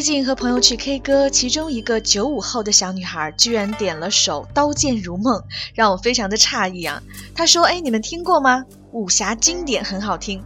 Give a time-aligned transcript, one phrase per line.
[0.00, 5.38] 最近和朋友去 K 歌，其中一个九五后的小女孩居然点了首《刀剑如梦》，
[5.74, 7.02] 让我非常的诧异啊！
[7.34, 8.64] 她说：“哎，你们听过吗？
[8.92, 10.42] 武侠经典很好听。”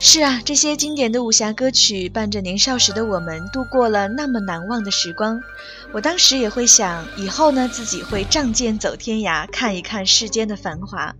[0.00, 5.40] 是啊，这些经典的武侠歌曲伴着年少时的我们度过了那么难忘的时光。
[5.92, 11.14] 我当时也会想，以后呢自己会仗剑走天涯，看一看世间的繁华。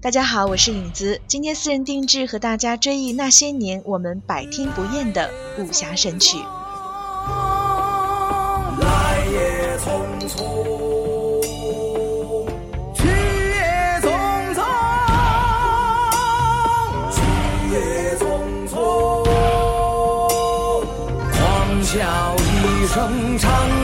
[0.00, 6.38] 大家好，我是影子，今天私人定制和大家追忆那些年我们百听不厌的武侠神曲。
[9.78, 9.88] 匆
[10.28, 10.36] 匆
[21.32, 23.50] 狂笑一声，长。
[23.50, 23.83] 叹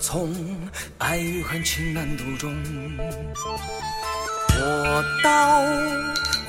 [0.00, 0.34] 从？
[0.98, 2.54] 爱与恨，情难独钟。
[4.56, 5.62] 我刀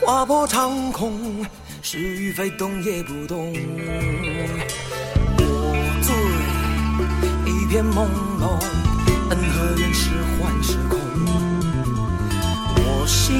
[0.01, 1.45] 划破长空，
[1.81, 3.53] 是与非，动也不动。
[5.37, 5.43] 我
[6.01, 6.15] 醉
[7.51, 8.07] 一片朦
[8.39, 8.59] 胧，
[9.29, 10.09] 恩和怨是
[10.39, 10.99] 幻是空。
[12.77, 13.35] 我醒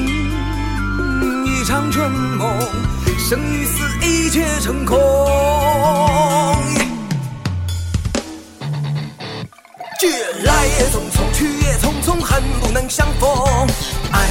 [1.46, 2.58] 一场春梦，
[3.18, 5.25] 生与死，一切成空。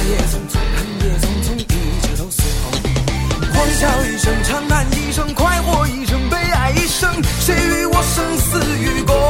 [0.06, 1.66] 爱也匆匆，恨也匆匆，一
[2.00, 2.64] 切都随风。
[3.52, 9.25] 狂笑一声，长叹一声，快活一生，悲哀一生，谁与我生死与共？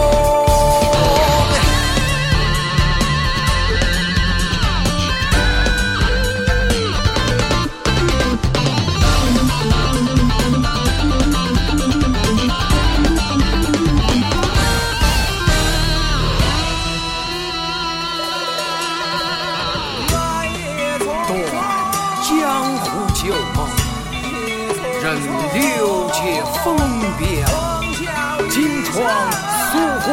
[28.99, 30.07] 望素护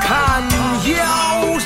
[0.00, 0.08] 看
[0.86, 0.94] 妖
[1.58, 1.64] 娆，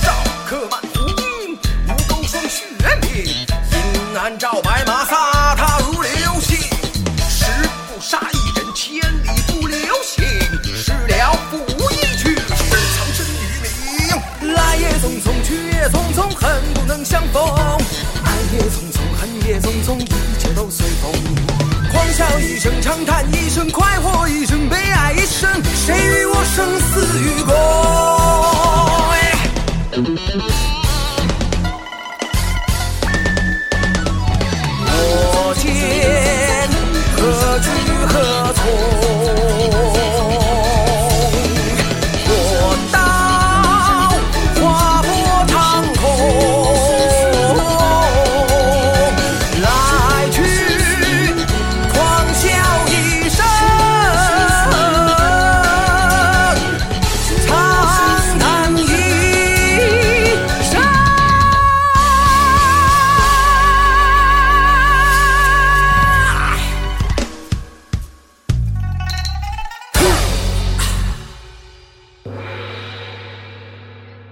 [0.00, 0.12] 赵
[0.46, 1.58] 客满途缨，
[1.88, 3.46] 吴钩霜雪冷，银
[4.16, 6.56] 鞍照白马，飒沓如流星。
[7.28, 7.44] 十
[7.88, 10.24] 步杀一人，千里不留行。
[10.76, 11.56] 事了拂
[11.90, 12.46] 衣去，深
[12.94, 13.28] 藏身于
[13.62, 14.54] 名。
[14.54, 17.20] 来也匆匆，去也匆匆，恨不能相。
[22.40, 27.54] 一声长叹，一声快活，一声悲哀，一生谁与我生死与共。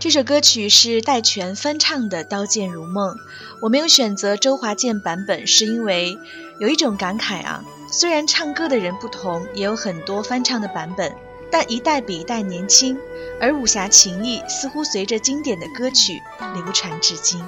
[0.09, 3.15] 这首歌曲是戴荃翻唱的《刀剑如梦》，
[3.61, 6.19] 我没有选择周华健版本，是因为
[6.59, 7.63] 有一种感慨啊。
[7.93, 11.15] 虽然唱歌的人不同，也有很多翻唱的版本，
[11.51, 12.99] 但一代比一代年轻，
[13.39, 16.23] 而武侠情谊似乎随着经典的歌曲
[16.55, 17.45] 流传至今。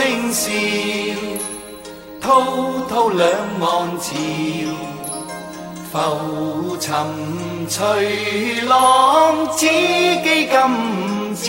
[0.00, 0.50] 一声笑，
[2.22, 2.30] 滔
[2.88, 3.28] 滔两
[3.60, 3.68] 岸
[4.00, 4.08] 潮，
[5.92, 6.88] 浮沉
[7.68, 10.54] 随浪，只记今
[11.36, 11.42] 朝。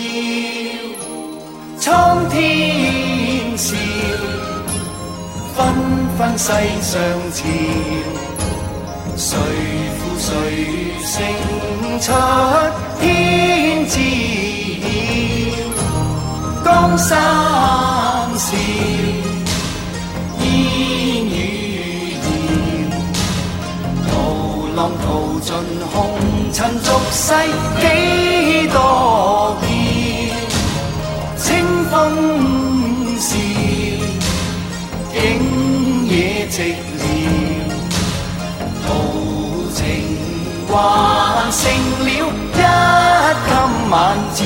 [1.79, 3.73] 苍天笑，
[5.55, 5.59] 纷
[6.17, 6.51] 纷世
[6.81, 7.01] 上
[7.33, 7.39] 潮，
[9.15, 9.29] 谁
[9.97, 10.29] 负谁
[11.01, 11.15] 胜
[12.01, 12.11] 出
[12.99, 13.01] 天
[13.87, 13.93] 知
[14.81, 14.83] 晓，
[16.65, 17.09] 江山
[18.41, 18.57] 笑，
[20.39, 20.43] 烟
[21.27, 21.37] 雨
[22.17, 22.25] 遥，
[24.07, 24.11] 涛
[24.75, 25.05] 浪淘
[25.41, 25.47] 尽
[25.93, 25.93] 红
[26.51, 27.23] 尘俗世
[27.79, 27.83] 几
[28.69, 29.69] 多变，
[31.37, 31.45] 清
[31.91, 31.93] 风
[33.19, 33.37] 笑
[35.13, 35.15] 景
[36.07, 36.11] 野
[36.49, 36.57] 寂
[36.97, 36.99] 寥。
[38.87, 38.89] 豪
[39.75, 39.79] 情
[40.67, 40.71] 还
[41.51, 41.61] 剩
[42.03, 42.57] 了一
[43.45, 43.49] 襟
[43.91, 43.93] 晚
[44.33, 44.39] 照。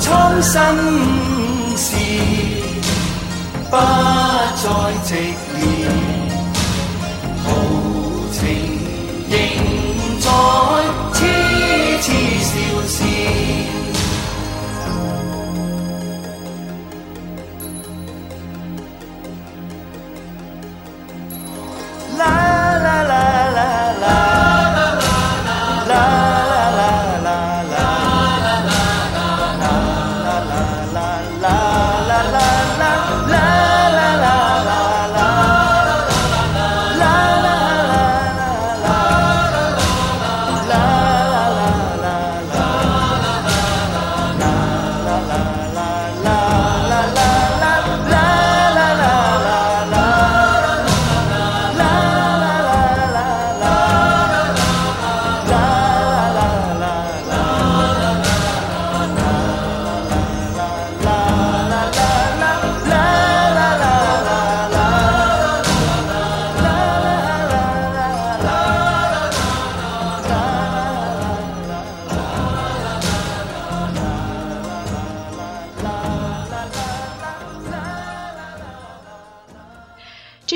[0.00, 0.54] 苍生
[1.76, 1.86] 事
[3.70, 4.66] 不再
[5.04, 5.08] 寂
[5.54, 5.58] 寥，
[7.44, 7.46] 豪
[8.32, 8.38] 情
[9.28, 9.32] 仍
[10.20, 10.26] 在
[11.12, 11.18] 痴
[12.02, 12.06] 痴
[12.42, 12.50] 笑
[12.86, 12.98] 笑。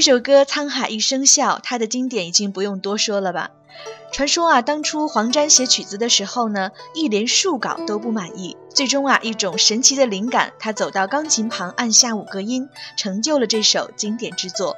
[0.04, 3.52] 这首歌《沧海一声笑》，它的经典已经不用多说了吧？
[4.12, 12.68] 传说啊，当初黄沾写曲子的时候呢，一连数稿都不满意，最终啊，一种神奇的灵感，他走到钢琴旁按下五个音，
[12.98, 14.76] 成就了这首经典之作。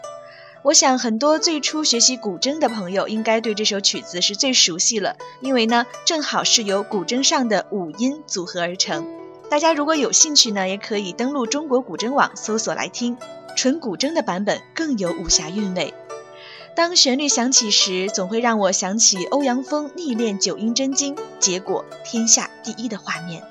[0.63, 9.05] 我想很多最初学习古筝的朋友应该对这首曲子是最熟悉了，因为呢，正好是由古筝上的五音组合而成。
[9.51, 13.17] 大家如果有兴趣呢，也可以登录中国古筝网搜索来听，
[13.57, 15.93] 纯古筝的版本更有武侠韵味。
[16.77, 23.43] 当旋律响起时，总会让我想起欧阳锋历练九阴真经，结果天下第一的画面。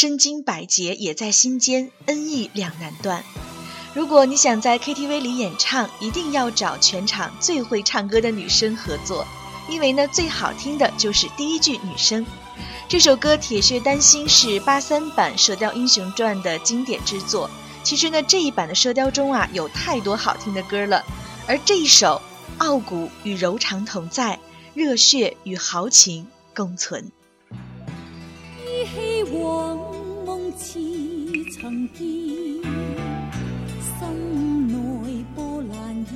[0.00, 3.24] 身经百劫也在心间，恩义两难断。
[3.92, 9.26] 如果你想在 KTV 里演唱，一定要找全场最会唱歌的女生合作，
[9.68, 12.24] 因为呢，最好听的就是第一句女声。
[12.88, 17.50] 这首歌《铁血丹心》是八三版《射雕英雄传》的经典之作。
[17.82, 21.04] 其实呢，这一版的《射雕》中啊，有太多好听的歌了，
[21.48, 22.22] 而这一首，
[22.58, 24.38] 傲骨与柔肠同在，
[24.74, 27.10] 热血与豪情共存。
[28.64, 29.87] 依稀往梦
[30.58, 30.80] 似
[31.52, 32.02] 曾见，
[33.78, 34.74] 心内
[35.34, 36.10] 波澜现。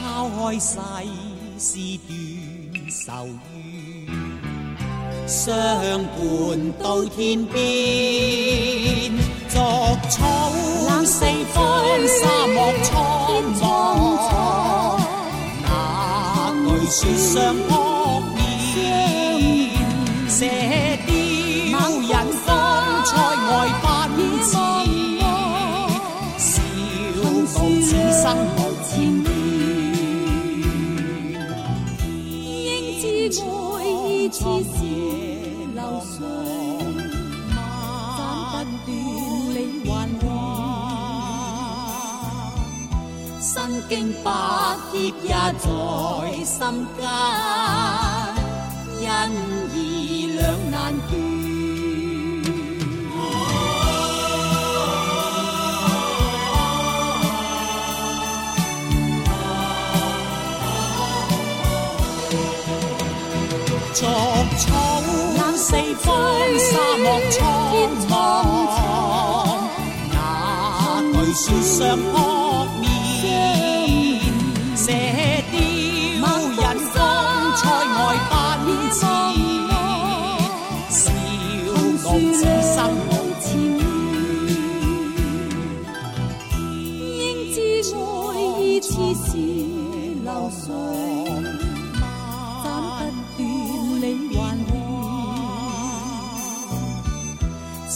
[0.00, 0.78] 抛开世
[1.58, 1.78] 事
[2.08, 2.10] 断
[2.88, 3.28] 愁怨，
[5.28, 6.10] 相伴
[6.82, 9.12] 到天边，
[9.50, 9.60] 作
[10.08, 10.50] 草
[11.04, 12.90] 四方沙漠苍
[13.60, 13.62] 茫，
[16.64, 17.70] 那句说相扑
[18.34, 18.48] 面，
[43.88, 44.30] 经百
[44.90, 45.64] 劫也在
[46.44, 47.00] 心间，
[49.06, 49.10] 恩
[49.74, 49.76] 义
[50.38, 50.74] 两难
[51.08, 51.12] 断。
[53.14, 53.20] 啊！
[63.92, 64.00] 作
[64.58, 64.62] 草
[65.36, 65.70] 览四
[66.00, 66.08] 方，
[66.58, 67.40] 沙漠苍
[68.08, 68.10] 茫，
[70.12, 70.16] 哪
[71.12, 72.41] 惧雪霜寒？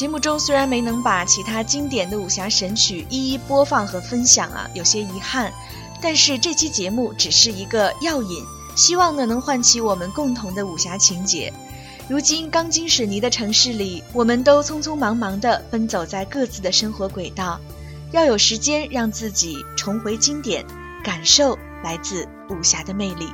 [0.00, 5.52] 节目中虽然没能把其他经典的武侠神曲一一播放和分享啊，有些遗憾。
[6.00, 8.42] 但是这期节目只是一个药引，
[8.74, 11.52] 希望呢能唤起我们共同的武侠情结。
[12.08, 17.60] 如今钢筋水泥的城市里，我们都匆匆忙忙地奔走在各自的生活轨道，
[18.10, 20.64] 要有时间让自己重回经典，
[21.04, 23.28] 感受来自武侠的魅力。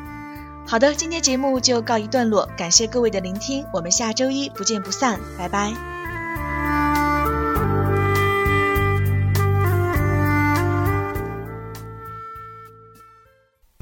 [0.66, 5.95] 好的，今天节目就告一段落，感谢各位的聆听，我们下周一不见不散，拜拜。